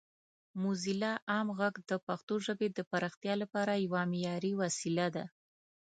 موزیلا 0.61 1.13
عام 1.31 1.47
غږ 1.59 1.75
د 1.89 1.91
پښتو 2.07 2.35
ژبې 2.45 2.67
د 2.77 2.79
پراختیا 2.91 3.33
لپاره 3.43 3.81
یوه 3.85 4.01
معیاري 4.11 4.51
وسیله 4.61 5.07
ده. 5.15 5.25